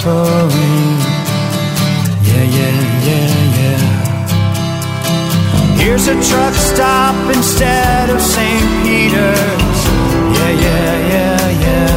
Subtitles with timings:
[0.00, 0.98] offering.
[2.24, 3.82] Yeah, yeah, yeah, yeah.
[5.76, 8.84] Here's a truck stop instead of St.
[8.84, 9.84] Peter's.
[10.36, 11.94] Yeah, yeah, yeah, yeah.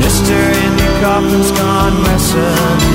[0.00, 0.36] Mr.
[0.64, 2.91] Indy Coffin's gone messing.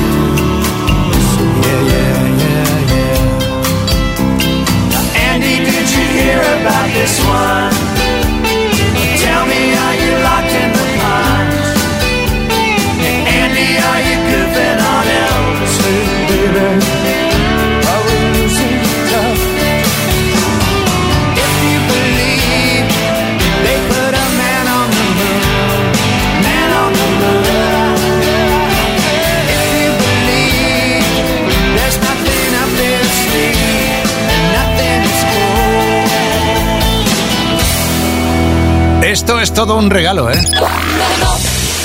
[39.41, 40.35] Es todo un regalo, ¿eh?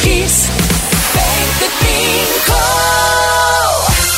[0.03, 0.49] Kiss
[1.15, 2.55] 25.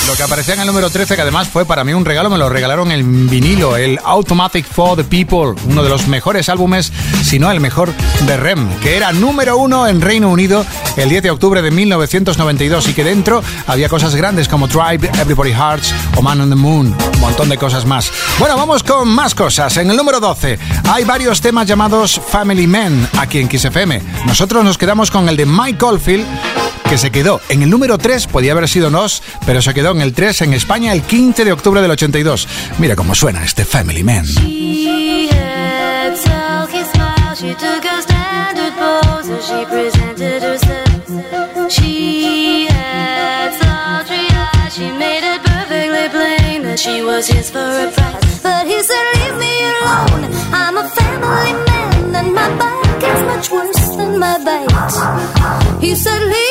[0.06, 2.38] Lo que aparecía en el número 13, que además fue para mí un regalo, me
[2.38, 6.92] lo regalaron en vinilo, el Automatic for the People, uno de los mejores álbumes,
[7.24, 7.92] si no el mejor
[8.26, 10.64] de Rem, que era número uno en Reino Unido
[10.96, 15.52] el 10 de octubre de 1992 y que dentro había cosas grandes como Drive, Everybody
[15.52, 18.10] Hearts o Man on the Moon, un montón de cosas más.
[18.38, 19.76] Bueno, vamos con más cosas.
[19.76, 20.58] En el número 12
[20.90, 24.02] hay varios temas llamados Family Men aquí en Kiss FM.
[24.26, 26.26] Nosotros nos quedamos con el de Mike Oldfield
[26.88, 30.00] que se quedó en el número 3, podía haber sido Nos, pero se quedó en
[30.00, 32.46] el 3 en España el 15 de octubre del 82.
[32.78, 34.26] Mira cómo suena este Family Man.
[41.74, 44.74] She had eyes.
[44.76, 48.38] She made it perfectly plain that she was his for a price.
[48.46, 50.22] But he said, "Leave me alone.
[50.60, 54.94] I'm a family man, and my bite is much worse than my bite."
[55.80, 56.43] He said, "Leave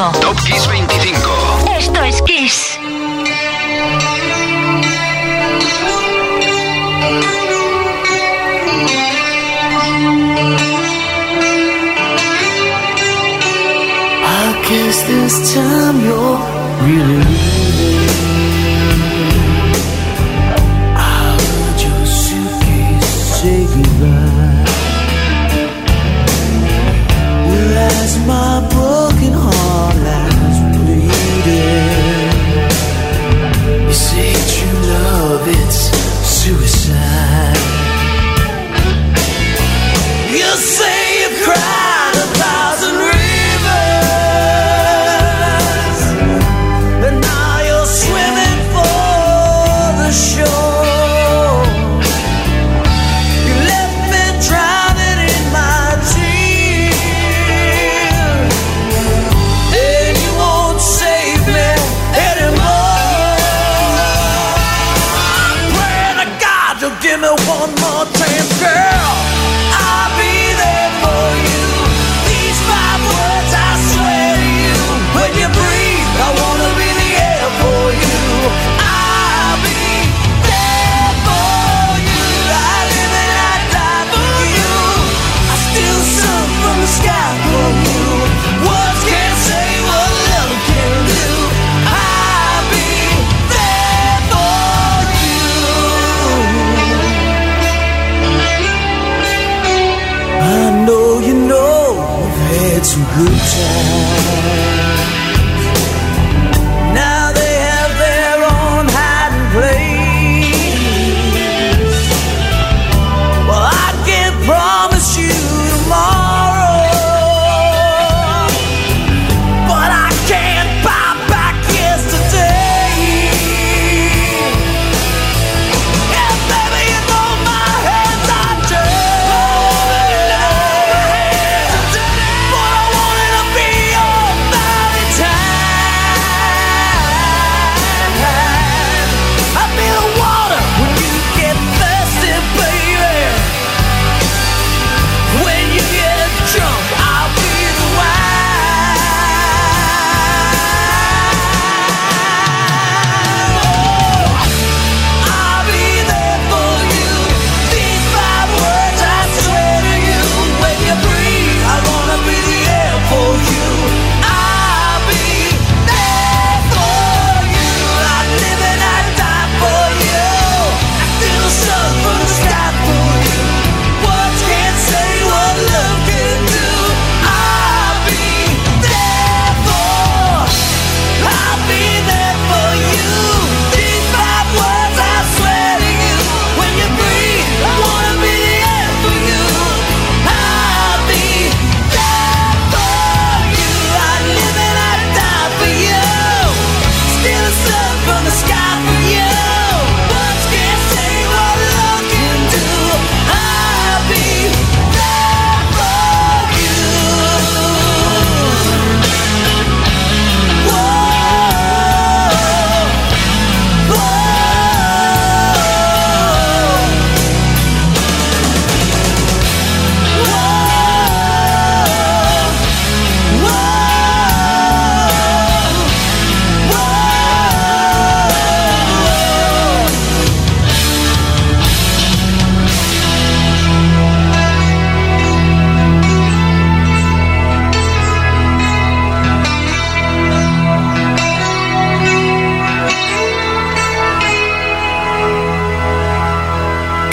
[0.00, 0.20] 25.
[0.22, 1.68] Top Kiss 25.
[1.76, 2.78] Esto es Kiss.
[14.22, 16.38] I guess this time you're
[16.86, 17.59] really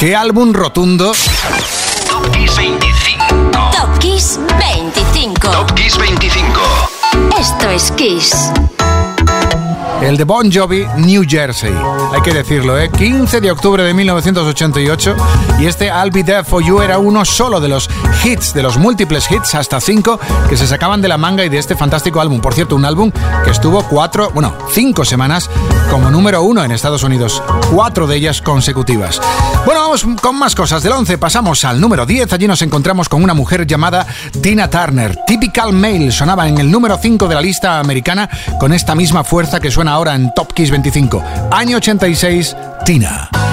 [0.08, 1.12] ¿Qué álbum rotundo?
[2.08, 3.26] Top Kiss 25.
[3.74, 5.52] Top Kiss 25.
[5.52, 6.62] Top Kiss 25.
[7.38, 8.54] Esto es Kiss
[10.08, 11.74] el de Bon Jovi, New Jersey.
[12.14, 12.90] Hay que decirlo, ¿eh?
[12.90, 15.16] 15 de octubre de 1988
[15.60, 17.90] y este I'll Be There For You era uno solo de los
[18.24, 21.58] hits, de los múltiples hits, hasta cinco, que se sacaban de la manga y de
[21.58, 22.40] este fantástico álbum.
[22.40, 23.12] Por cierto, un álbum
[23.44, 25.50] que estuvo cuatro, bueno, cinco semanas
[25.92, 29.20] como número uno en Estados Unidos, cuatro de ellas consecutivas.
[29.66, 30.84] Bueno, vamos con más cosas.
[30.84, 34.08] Del 11 pasamos al número 10, allí nos encontramos con una mujer llamada
[34.42, 35.18] Tina Turner.
[35.28, 39.60] Typical Mail sonaba en el número 5 de la lista americana con esta misma fuerza
[39.60, 41.24] que suena ahora en Top Kiss 25.
[41.52, 43.47] Año 86, Tina.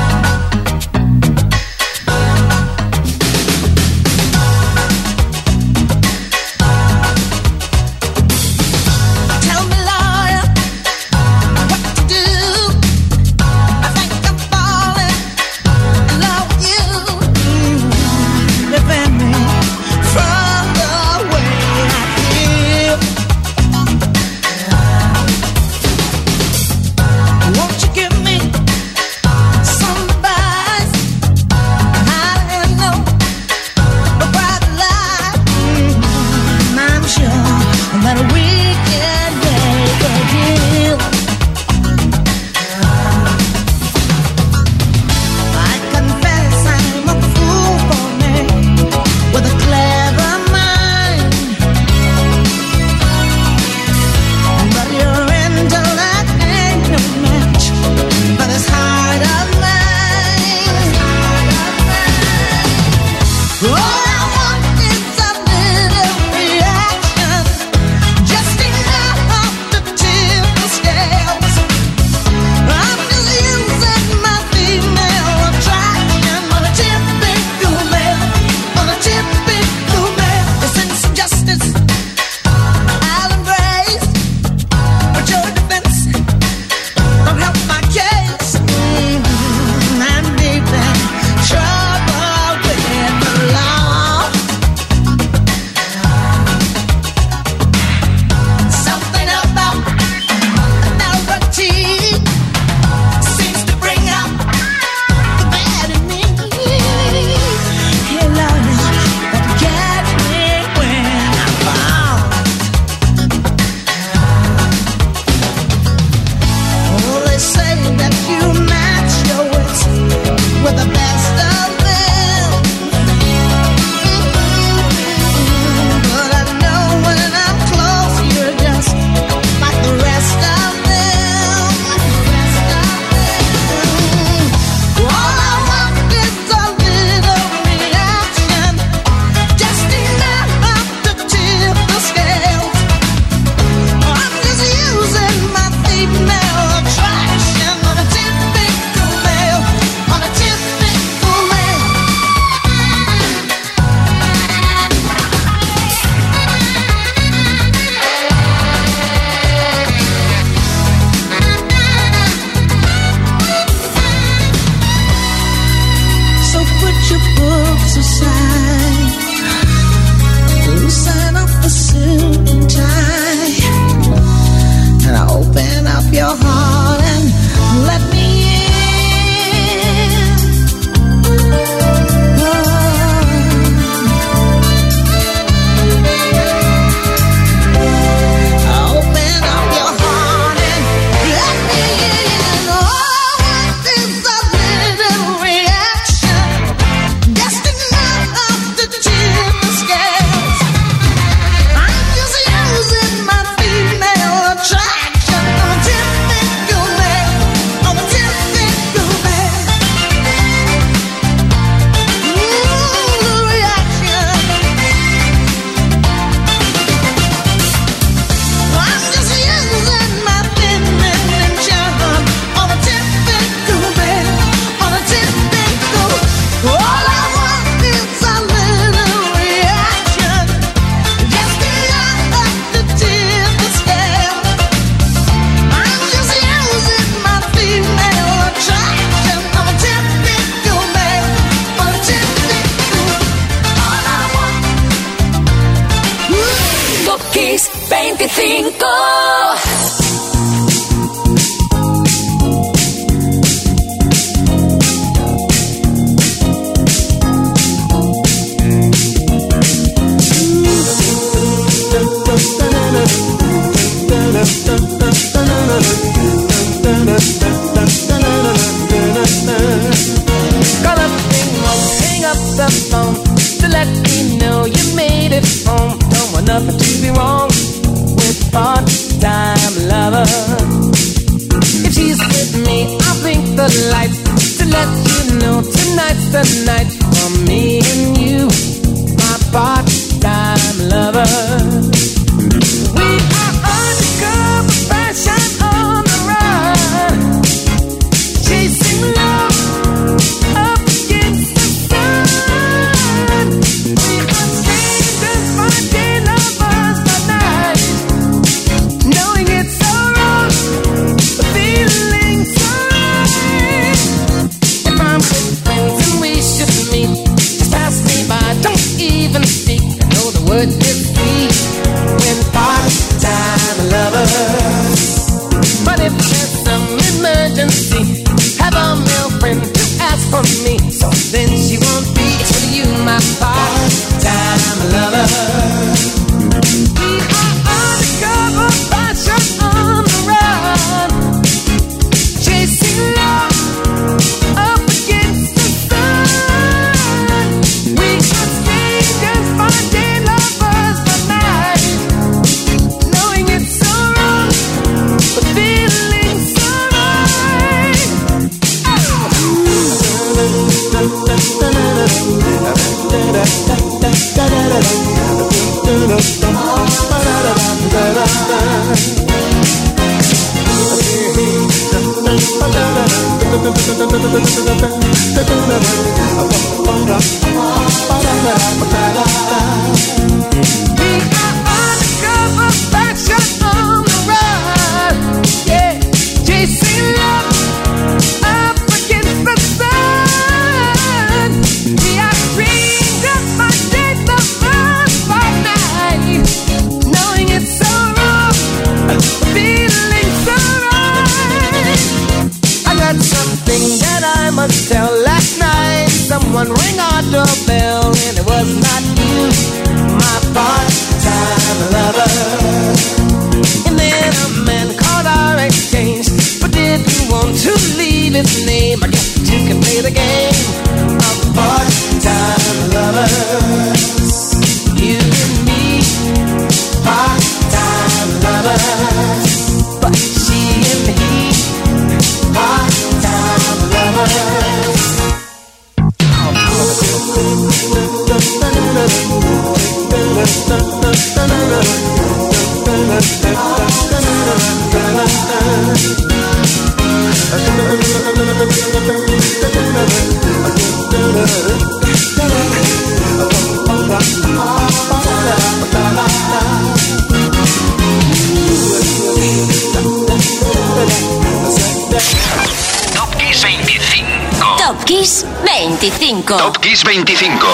[466.47, 467.67] Top Kiss 25.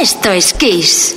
[0.00, 1.16] Esto es Kiss.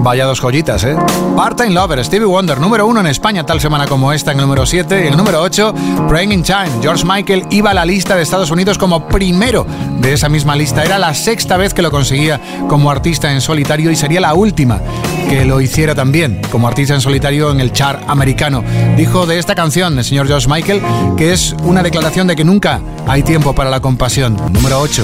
[0.00, 0.96] Vaya dos joyitas, ¿eh?
[1.36, 4.64] Part-Time Lover, Stevie Wonder, número uno en España tal semana como esta, en el número
[4.64, 5.04] 7.
[5.04, 5.74] Y el número 8,
[6.08, 6.70] Praying in Time.
[6.80, 9.66] George Michael iba a la lista de Estados Unidos como primero
[10.00, 10.84] de esa misma lista.
[10.84, 14.80] Era la sexta vez que lo conseguía como artista en solitario y sería la última
[15.28, 18.62] que lo hiciera también como artista en solitario en el char americano.
[18.96, 20.80] Dijo de esta canción el señor George Michael
[21.16, 24.36] que es una declaración de que nunca hay tiempo para la compasión.
[24.52, 25.02] Número 8.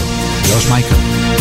[0.51, 1.34] Jos Michael.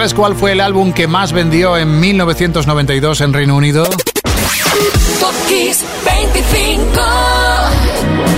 [0.00, 3.84] ¿Sabes cuál fue el álbum que más vendió en 1992 en Reino Unido?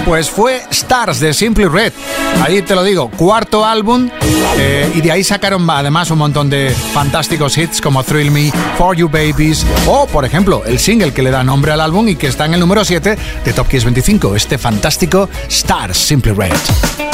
[0.05, 1.93] Pues fue Stars de Simply Red.
[2.43, 4.11] Ahí te lo digo, cuarto álbum.
[4.59, 8.97] Eh, y de ahí sacaron además un montón de fantásticos hits como Thrill Me, For
[8.97, 12.27] You Babies o, por ejemplo, el single que le da nombre al álbum y que
[12.27, 17.12] está en el número 7 de Top Kiss 25, este fantástico Stars Simply Red.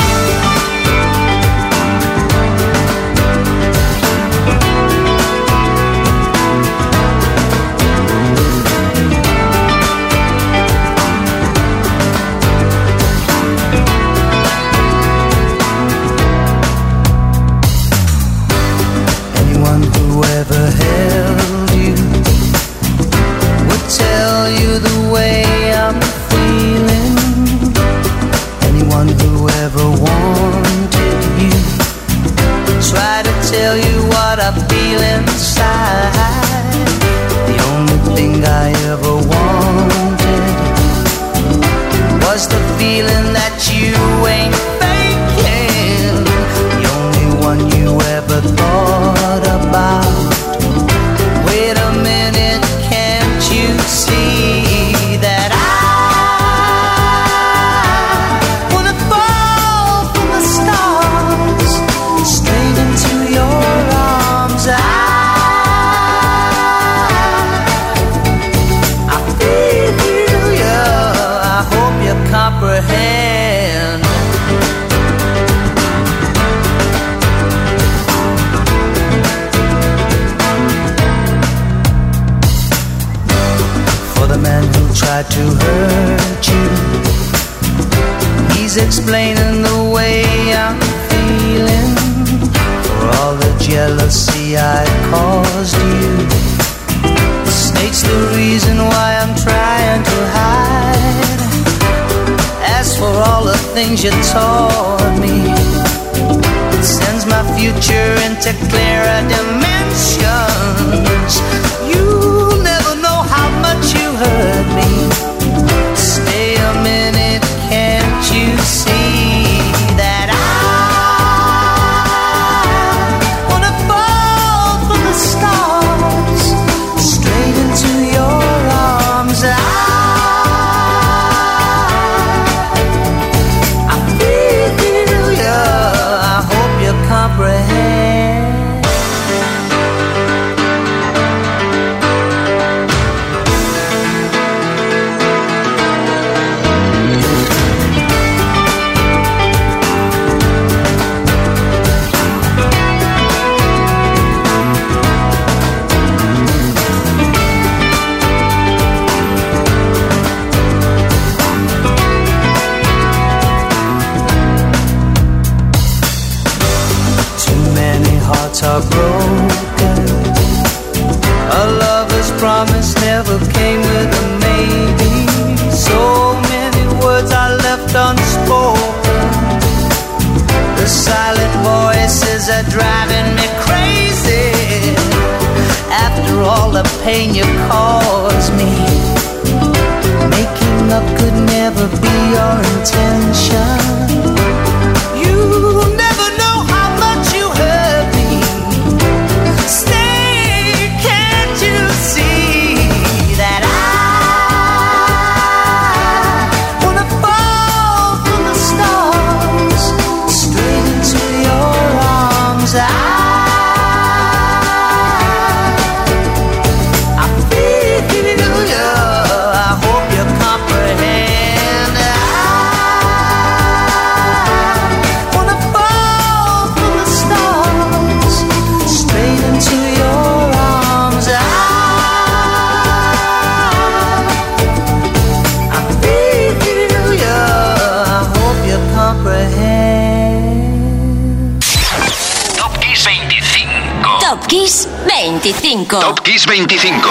[245.62, 245.98] 25.
[245.98, 247.08] Top Kiss 25.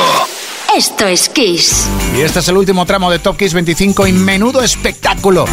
[0.76, 1.88] Esto es Kiss.
[2.16, 5.46] Y este es el último tramo de Top Kiss 25 y menudo espectáculo.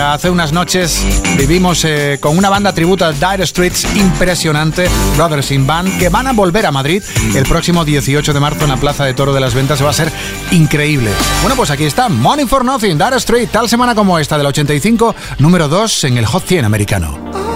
[0.00, 1.02] Hace unas noches
[1.36, 6.28] vivimos eh, con una banda tributo a Dire Streets impresionante, Brothers in Band, que van
[6.28, 7.02] a volver a Madrid
[7.34, 9.78] el próximo 18 de marzo en la Plaza de Toro de las Ventas.
[9.78, 10.12] Se va a ser
[10.52, 11.10] increíble.
[11.40, 15.14] Bueno, pues aquí está, Money for Nothing, Dire Street, tal semana como esta del 85,
[15.38, 17.47] número 2 en el Hot 100 americano.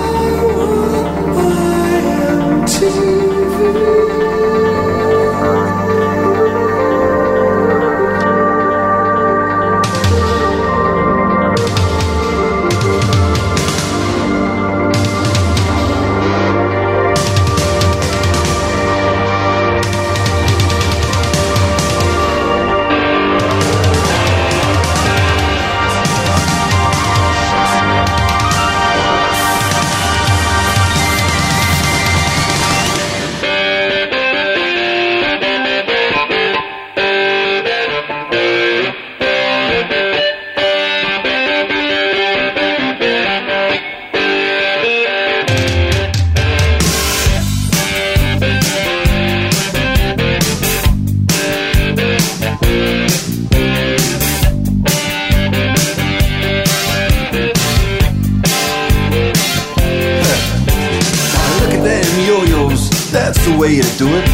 [63.63, 64.27] Way you do it.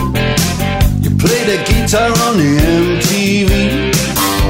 [1.05, 3.93] You play the guitar on the MTV.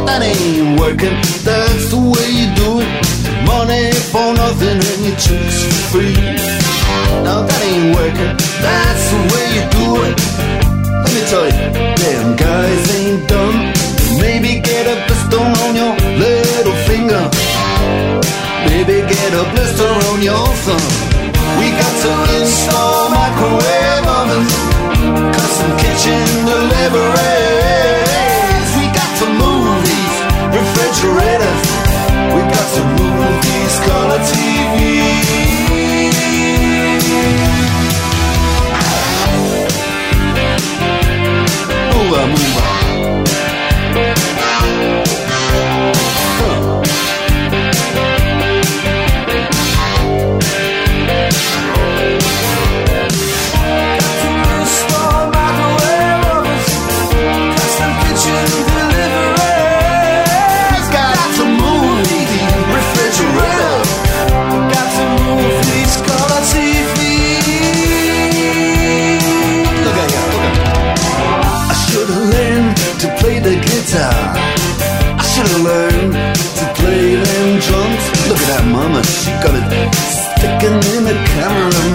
[0.07, 2.91] That ain't working, that's the way you do it.
[3.43, 6.15] Money for nothing and your chicks for free.
[7.27, 10.15] Now that ain't working, that's the way you do it.
[11.03, 11.59] Let me tell you,
[11.99, 13.59] them guys ain't dumb.
[14.23, 17.25] Maybe get a blister on your little finger.
[18.71, 20.87] Maybe get a blister on your thumb.
[21.59, 23.88] We got to install microwave
[26.07, 27.48] in the library.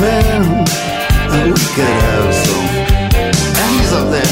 [0.04, 2.68] We could have some.
[3.56, 4.32] And he's up there.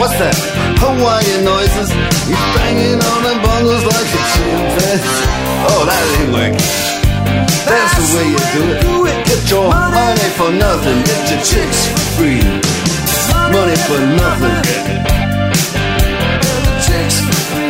[0.00, 0.34] What's that?
[0.82, 1.94] Hawaiian noises.
[2.26, 5.26] He's banging on the bongos like a chimpanzee.
[5.70, 6.58] Oh, that ain't working.
[7.70, 9.18] That's the way you do it.
[9.26, 10.98] Get your money for nothing.
[11.06, 12.42] Get your chicks for free.
[13.54, 14.58] Money for nothing.
[16.82, 17.61] Chicks for free.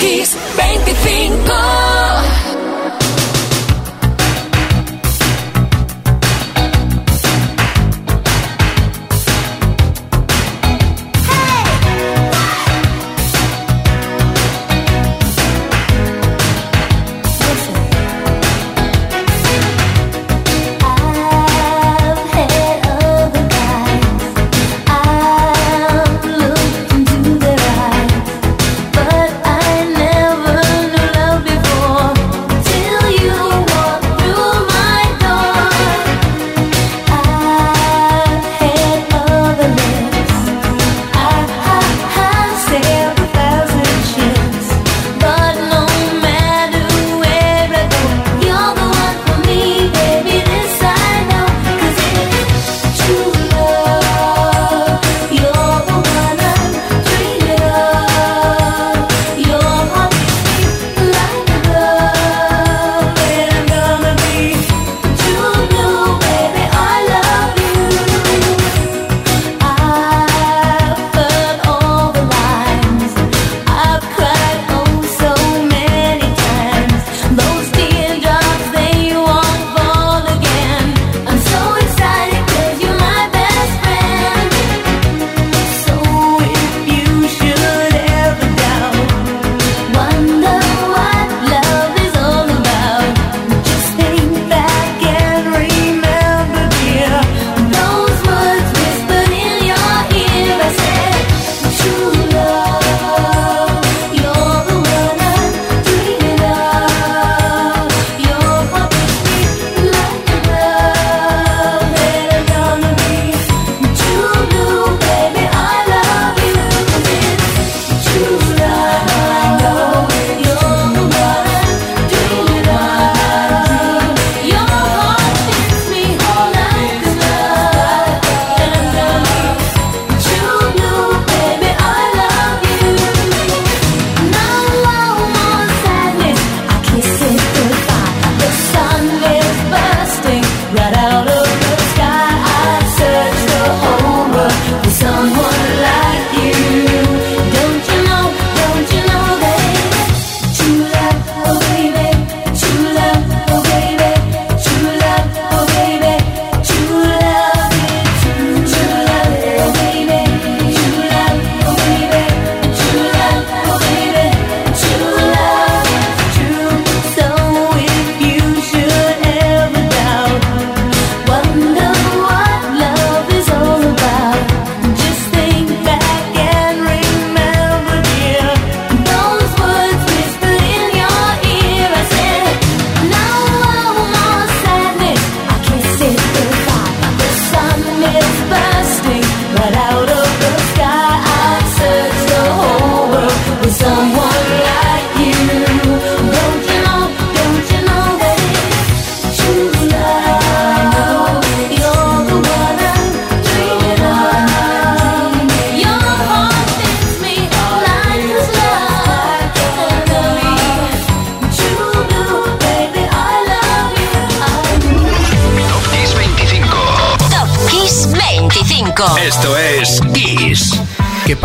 [0.00, 0.39] Top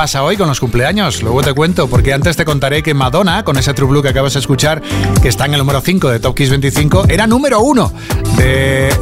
[0.05, 1.23] pasa hoy con los cumpleaños?
[1.23, 4.33] Luego te cuento, porque antes te contaré que Madonna, con ese True Blue que acabas
[4.33, 4.83] de escuchar,
[5.19, 7.91] que está en el número 5 de Top Kiss 25, era número 1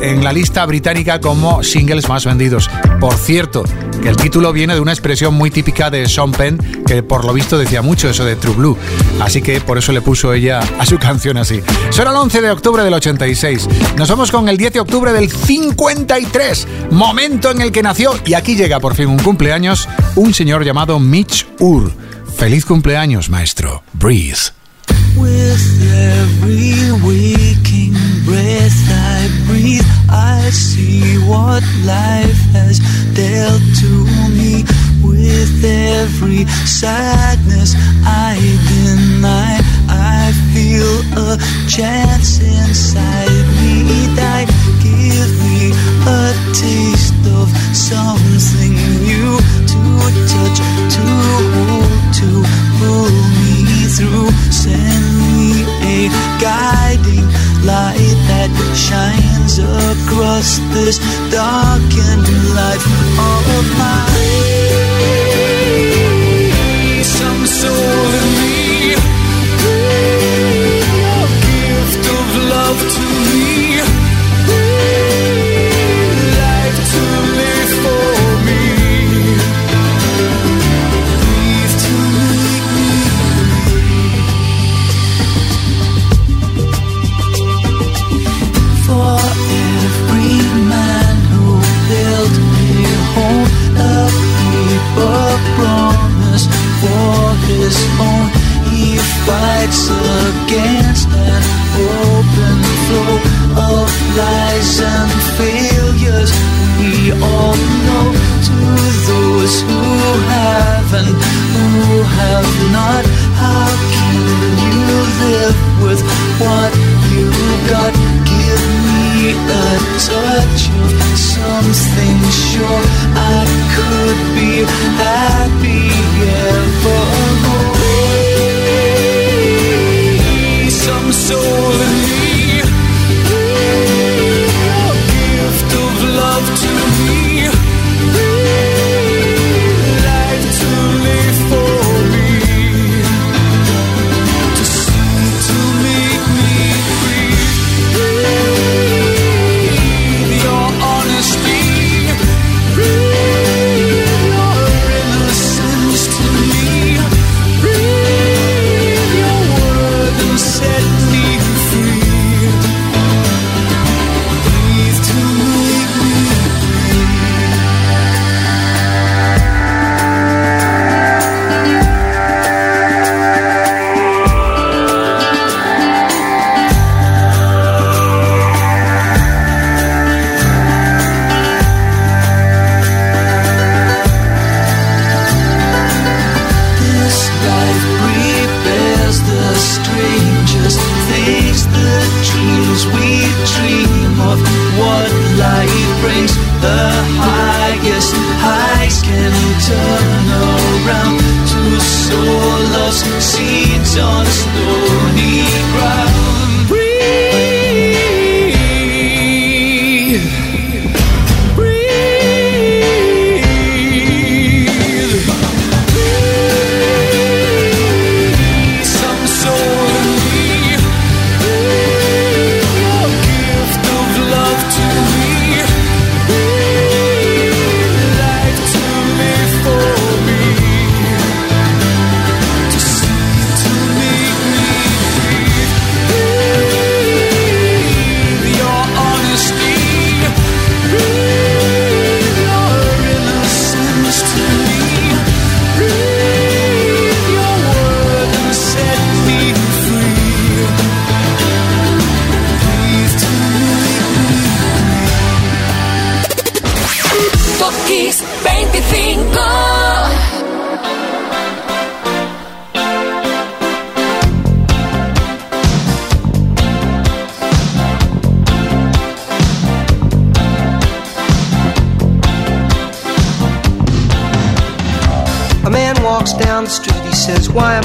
[0.02, 2.70] en la lista británica como singles más vendidos.
[3.00, 3.64] Por cierto,
[4.02, 7.34] que el título viene de una expresión muy típica de Sean Penn, que por lo
[7.34, 8.78] visto decía mucho eso de True Blue.
[9.22, 11.62] Así que por eso le puso ella a su canción así.
[11.90, 13.68] Será el 11 de octubre del 86.
[13.98, 18.34] Nos vamos con el 10 de octubre del 53, momento en el que nació, y
[18.34, 21.92] aquí llega por fin un cumpleaños, un señor llamado Mitch Ur.
[22.36, 23.84] Feliz cumpleaños, maestro.
[23.94, 24.52] Breathe.
[25.18, 25.64] With
[25.94, 27.94] every waking
[28.26, 32.80] breath I breathe, I see what life has
[33.14, 34.64] dealt to me.
[35.04, 37.76] With every sadness
[38.06, 38.40] I
[38.72, 41.38] deny, I feel a
[41.68, 44.48] chance inside me that
[44.82, 45.72] give me
[46.08, 48.63] a taste of something
[60.74, 61.00] this
[61.32, 61.63] darkened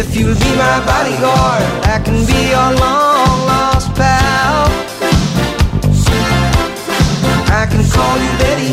[0.00, 4.66] If you'll be my bodyguard, I can be your long lost pal.
[7.50, 8.72] I can call you Betty,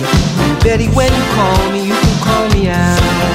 [0.64, 3.35] Betty, when you call me, you can call me out.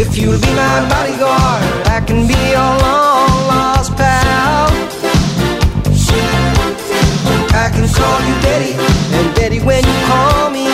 [0.00, 4.70] If you'll be my bodyguard, I can be your long lost pal.
[7.50, 8.72] I can call you Betty,
[9.18, 10.67] and Betty, when you call me,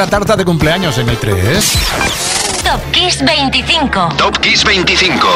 [0.00, 2.29] Otra tarta de cumpleaños en el 3.
[2.70, 4.14] Top Kiss 25.
[4.16, 5.26] Top Kiss 25.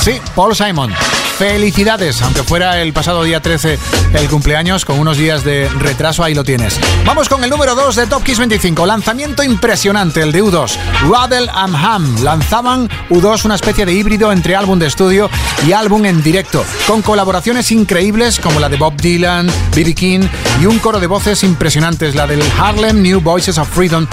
[0.00, 0.90] Sí, Paul Simon.
[1.36, 3.78] Felicidades, aunque fuera el pasado día 13
[4.14, 6.80] el cumpleaños, con unos días de retraso, ahí lo tienes.
[7.04, 8.86] Vamos con el número 2 de Top Kiss 25.
[8.86, 10.78] Lanzamiento impresionante, el de U2.
[11.02, 12.24] Ruddle and Ham.
[12.24, 15.28] Lanzaban U2 una especie de híbrido entre álbum de estudio
[15.66, 19.94] y álbum en directo, con colaboraciones increíbles como la de Bob Dylan, B.B.
[19.94, 20.20] King
[20.62, 24.06] y un coro de voces impresionantes, la del Harlem New Voices of Freedom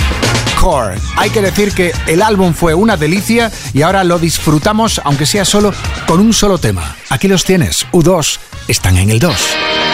[1.16, 5.45] Hay que decir que el álbum fue una delicia y ahora lo disfrutamos, aunque sea
[5.45, 5.74] solo
[6.05, 6.97] con un solo tema.
[7.10, 9.88] Aquí los tienes, U2, están en el 2.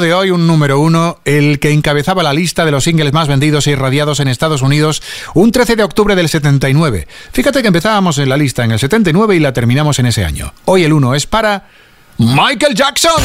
[0.00, 3.66] De hoy, un número uno, el que encabezaba la lista de los singles más vendidos
[3.66, 5.02] e irradiados en Estados Unidos
[5.34, 7.06] un 13 de octubre del 79.
[7.32, 10.52] Fíjate que empezábamos en la lista en el 79 y la terminamos en ese año.
[10.64, 11.68] Hoy el uno es para
[12.18, 13.22] Michael Jackson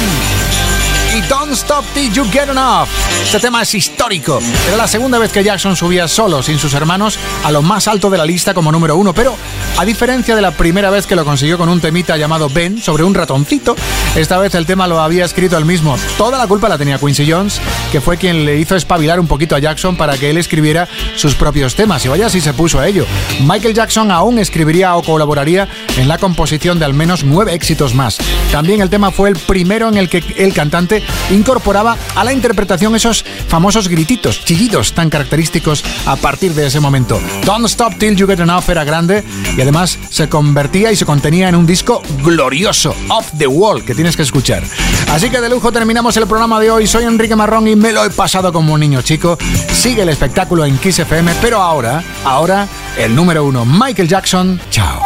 [1.15, 2.89] y Don't Stop Till You Get Enough.
[3.23, 4.39] Este tema es histórico.
[4.67, 8.09] Era la segunda vez que Jackson subía solo, sin sus hermanos, a lo más alto
[8.09, 9.35] de la lista como número uno, pero
[9.77, 13.03] a diferencia de la primera vez que lo consiguió con un temita llamado Ben sobre
[13.03, 13.77] un ratoncito,
[14.15, 15.97] esta vez el tema lo había escrito él mismo.
[16.17, 17.61] Toda la culpa la tenía Quincy Jones,
[17.93, 21.35] que fue quien le hizo espabilar un poquito a Jackson para que él escribiera sus
[21.35, 22.03] propios temas.
[22.03, 23.05] Y vaya si se puso a ello.
[23.41, 28.17] Michael Jackson aún escribiría o colaboraría en la composición de al menos nueve éxitos más.
[28.51, 32.95] También el tema fue el primero en el que el cantante incorporaba a la interpretación
[32.95, 37.19] esos famosos grititos, chillidos tan característicos a partir de ese momento.
[37.45, 39.23] Don't Stop Till You Get Enough era grande
[39.57, 43.95] y además se convertía y se contenía en un disco glorioso, Off the Wall, que
[43.95, 44.63] tienes que escuchar.
[45.11, 46.87] Así que de lujo terminamos el programa de hoy.
[46.87, 49.37] Soy Enrique Marrón y me lo he pasado como un niño chico.
[49.71, 54.59] Sigue el espectáculo en Kiss FM, pero ahora, ahora, el número uno, Michael Jackson.
[54.69, 55.01] Chao.